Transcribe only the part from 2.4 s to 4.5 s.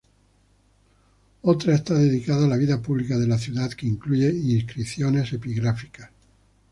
a la vida pública de la ciudad que incluye